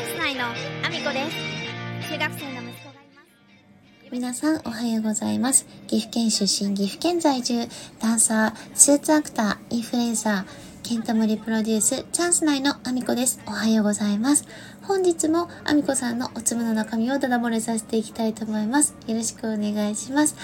[0.00, 5.66] ンス内のアミコです中学生の息子がいます皆さんおはようございます。
[5.88, 7.68] 岐阜県出身、岐阜県在住、
[8.00, 13.40] ダンサー、スーツアクター、インフルエンサー、ケンタモリプロデュース、チャンス内のアミコです。
[13.46, 14.48] おはようございます。
[14.82, 18.96] 本日もアミコさんのおつむの中身をダダ漏れさせていきたいと思います。
[19.06, 20.34] よろしくお願いします。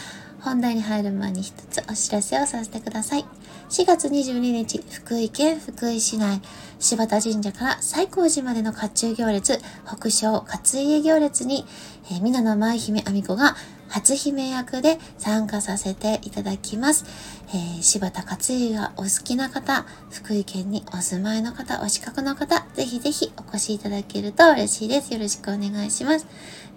[0.46, 3.24] 本題に入る前に一つお知らせをさせてください。
[3.68, 6.40] 4月22日、福井県福井市内、
[6.78, 11.64] 柴田神社から西光寺までの甲冑行列、北昇勝家行列に、
[12.12, 13.56] えー、皆の舞姫あみこが
[13.88, 17.06] 初姫役で参加させていただきます。
[17.48, 25.12] えー、柴田勝家がお好きな方、福井県にお住まいの方、お近くの方、ぜひぜひお越しいただけると嬉しいです。
[25.12, 26.26] よろしくお願いします。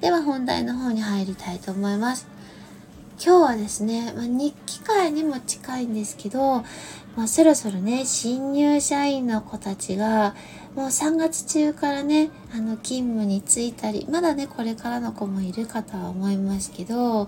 [0.01, 2.38] では本題の方に入りたいと思います。
[3.21, 6.63] 今日はですね、まあ、日記会にも近いんですけど、
[7.17, 10.35] まあ、そろそろね、新入社員の子たちが、
[10.73, 17.27] もう3月中からね、あの、勤務に就いたり、まだね、これからの子もいるかとは思いますけど、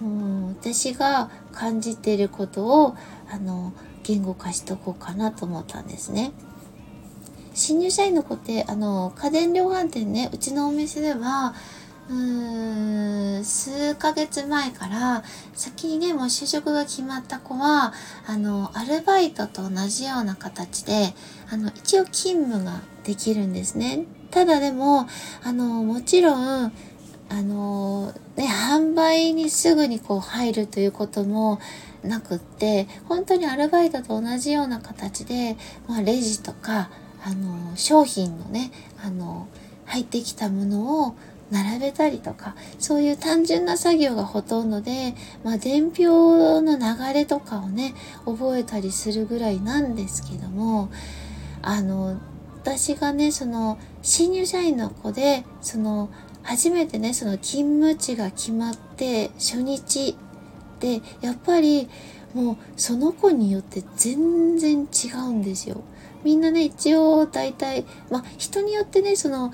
[0.00, 2.96] もう私が感じていることを、
[3.30, 6.32] あの、言語化しとこうかなと思ったんですね。
[7.52, 11.54] 新入社員の子って、あの、家電量販店ね、うちのお店では、
[12.08, 15.22] うーん数ヶ月前から
[15.54, 17.92] 先にねもう就職が決まった子は
[18.26, 21.14] あのアルバイトと同じような形で
[21.50, 24.04] あの一応勤務ができるんですね。
[24.30, 25.06] ただでも
[25.42, 26.72] あのもちろん
[27.30, 31.60] あのね販売にすぐにこう入るということも
[32.02, 35.56] なくって本当にアルバイトと同じような形で、
[35.86, 36.90] まあ、レジとか
[37.24, 38.70] あの商品のね
[39.02, 39.48] あの
[39.84, 41.14] 入ってきたものを
[41.50, 47.94] 並べたりとか、そういう単純な作業がほとんどで、まあ、伝票の流れとかをね、
[48.26, 50.90] 覚えたりするぐらいなんですけども、
[51.62, 52.18] あの、
[52.62, 56.10] 私がね、その、新入社員の子で、その、
[56.42, 60.16] 初めてね、その勤務地が決まって、初日
[60.80, 61.88] で、やっぱり、
[62.34, 65.82] もう、その子によって全然違うんですよ。
[66.24, 69.52] みんなね、一応、大体、まあ、人によってね、その、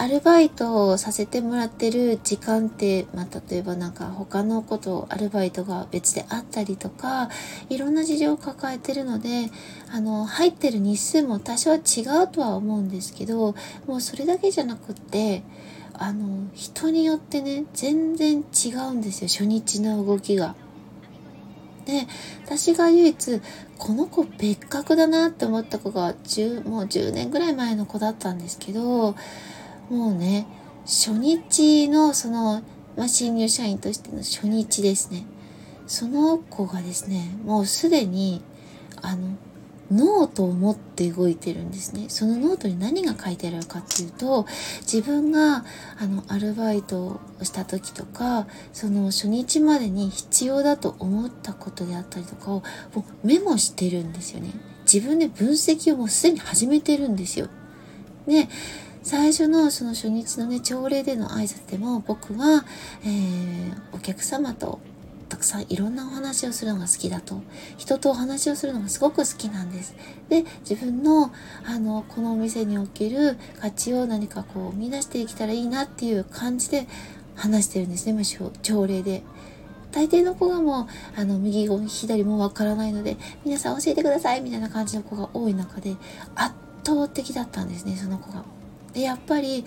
[0.00, 7.28] アルバイトをさせてもらってる時間って、まあ、例えばなんか他のことアルバイトが別であったりとか
[7.68, 9.50] いろんな事情を抱えてるので
[9.90, 11.78] あの入ってる日数も多少違
[12.22, 13.56] うとは思うんですけど
[13.88, 15.42] もうそれだけじゃなくって
[15.94, 20.54] あの人によってね全然違うんですよ初日の動きが。
[21.86, 22.06] で
[22.44, 23.40] 私が唯一
[23.78, 29.16] この子別格だなって思った子が10もう10年ぐらい前の子だったんですけど
[29.90, 30.46] もうね、
[30.84, 32.62] 初日のその、
[32.96, 35.24] まあ、新入社員としての初日ですね。
[35.86, 38.42] その子がですね、もうすでに、
[39.00, 39.36] あの、
[39.90, 42.06] ノートを持って動いてるんですね。
[42.08, 44.46] そのノートに何が書いてあるかっていうと、
[44.80, 45.64] 自分が、
[45.98, 52.62] あの、アルバイトをした時とか、その初日までに必要だと思ったことであったりとかを、
[52.94, 54.50] もうメモしてるんですよね。
[54.90, 57.48] 自分で分析をもうすでに始めてるんですよ。
[58.26, 58.48] で、
[59.08, 62.66] 最初のその初日のね朝礼での挨拶でも僕は、
[63.02, 64.80] えー、お客様と
[65.30, 67.40] たくさんいろんなお話をするのが好きだと。
[67.78, 69.94] 人とお話をするのがすごく好きなんです。
[70.28, 71.32] で自分の
[71.64, 76.86] あのこのお店における価値を何かこう見出していけたらいいなっていう感じで
[77.34, 79.22] 話してるんですねむしろ朝礼で。
[79.90, 80.86] 大抵の子がもう
[81.18, 85.96] あの右も左もわからないので皆さん教えてくださいみたいな感じの子が多い中で
[86.34, 86.54] 圧
[86.84, 88.57] 倒的だったんですねその子が。
[88.92, 89.64] でやっぱり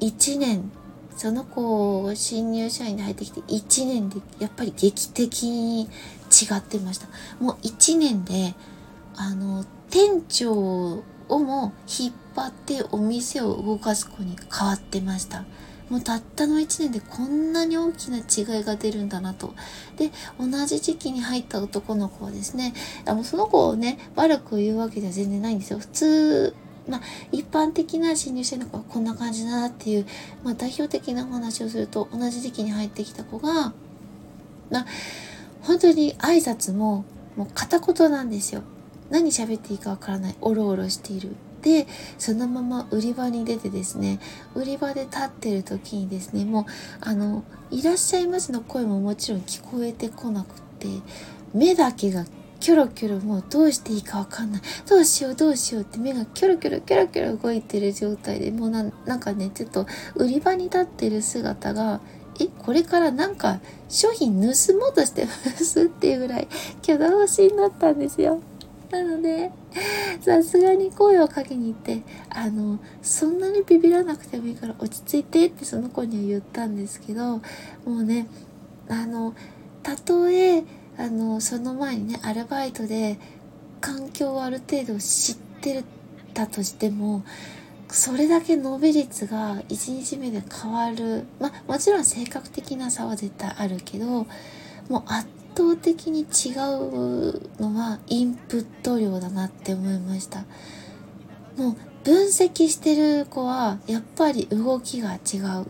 [0.00, 0.70] 1年
[1.16, 5.88] その子新入社員で入ってきて1年でやっぱり劇的に違
[6.56, 7.08] ってました
[7.38, 8.54] もう1年で
[9.16, 15.44] あの店長をも引っ張ってお店を動かす子に変わってました
[15.92, 19.52] もうたったの1年でこんなに大きな違いが出るんだなと。
[19.98, 22.72] で、同じ時期に入った男の子はですね、
[23.04, 25.78] あのその子をね、悪く言うわけでは全然ないんですよ。
[25.80, 26.54] 普通
[26.88, 27.00] まあ、
[27.30, 30.06] 一般的な新入社員の子はこんな感じだなっていう、
[30.42, 33.72] まあ、代表的なお話をすると同じ時期に入ってきた子が、
[34.70, 34.86] まあ、
[35.62, 37.04] 本当に挨拶も
[37.36, 38.62] もう片言なんですよ。
[39.10, 40.36] 何喋っていいかわからない。
[40.40, 41.36] おろおろしている。
[41.62, 41.86] で、
[42.18, 44.18] そのまま売り場に出てですね、
[44.54, 46.64] 売り場で立ってる時にですね、もう、
[47.00, 50.88] あの、いらっしゃいますの声ももちろん聞こえてこなくって、
[51.54, 52.24] 目だけが
[52.62, 54.62] キョロキョロもうどうしていいかわかんない。
[54.88, 62.00] どうしようどうしようって目がキョロキョロキョロキョロ動いてる状態でもうなんかね、ちょっと売り場に立ってる姿が、
[62.38, 66.46] え、これからなんか商品盗もうとしてますっていうぐらい
[66.84, 68.40] 挙動不審だったんですよ。
[68.92, 69.50] なので、
[70.20, 77.42] さすがに声をかけに行って、あの、そんなにビビらなくてもいいから落ち着いてってその子には言ったんですけど、も
[77.86, 78.28] うね、
[78.88, 79.34] あの、
[79.82, 80.62] たとえ、
[80.98, 83.18] あの、その前にね、アルバイトで
[83.80, 85.84] 環境をある程度知って
[86.34, 87.24] たとしても、
[87.88, 91.26] それだけ伸び率が1日目で変わる。
[91.40, 94.26] まあ、もちろん性格的な差は絶対あるけど、
[94.88, 100.44] もう圧倒的に違うのはインプット量だなって思いました。
[101.56, 105.20] もう分析してる子はやっぱり動きが違う。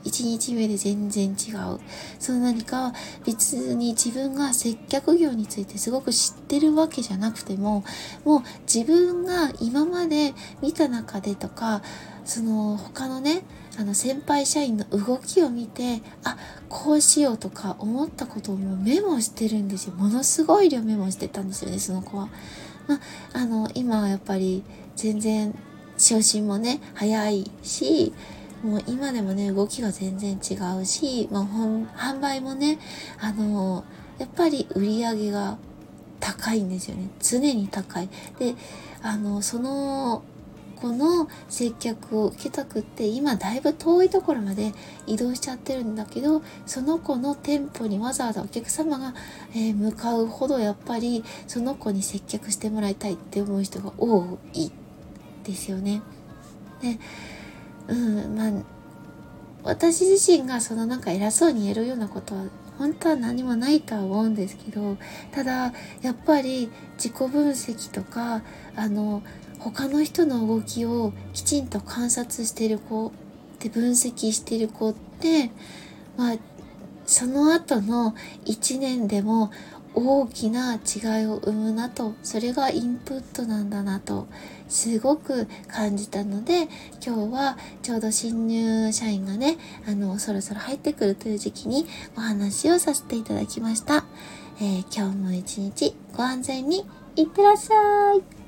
[0.05, 1.79] 1日目で全然違う。
[2.19, 2.93] その何か
[3.25, 7.85] 別に自分が接客業についてすごく知ってるわけじゃなくても、
[8.25, 8.43] もう
[8.73, 11.83] 自分が今まで見た中でとか、
[12.25, 13.43] その他のね、
[13.79, 16.37] あの先輩社員の動きを見てあ
[16.69, 22.29] こうしようとか思ったことをもうメモしてるんですよものすごい量メモしてたんですよねその子は。
[22.87, 23.01] ま、
[23.33, 24.63] あの今はやっぱり
[24.95, 25.55] 全然
[26.03, 28.13] 昇進もね早いし
[28.65, 32.79] もう今でもね動きが全然違うし、まあ、販売もね
[33.21, 33.85] あの
[34.19, 35.59] やっぱり売り上げが
[36.19, 38.09] 高いんですよね常に高い。
[38.39, 38.55] で
[39.01, 40.23] あのその
[40.77, 44.73] この接客を受けたくって今だいぶ遠いところまで
[45.07, 49.15] 移動しちゃってるんだけどその子の店舗にわざわざお客様が、
[49.55, 54.73] えー、向かうほどやっぱりその子に接客してもらいたいって思う人が多い
[55.45, 56.03] ですよね。
[56.81, 56.99] で
[57.89, 58.53] うんまあ
[59.65, 62.45] 私自身がそのなんか偉そうに言えるようなことは
[62.79, 64.97] 本当は何もないとは思うんですけど
[65.31, 65.73] ただ
[66.03, 68.43] やっぱり自己分析とか
[68.75, 69.23] あの
[69.59, 73.13] 他の人の動きをきちんと観察してる子
[73.61, 75.53] で分析してる子って、
[76.17, 76.37] まあ、
[77.07, 78.15] その後の
[78.47, 79.53] 1年でも
[79.95, 84.27] 大きな違いを生むなと、それがインプットなんだなと、
[84.69, 86.69] すごく感じたので、
[87.05, 91.87] 今日はちょうど新入社員がね、あの、そろそろ入ってくるという時期に
[92.17, 94.05] お話をさせていただきました。
[94.61, 96.87] えー、今日も一日ご安全に
[97.17, 98.42] いってらっしゃい。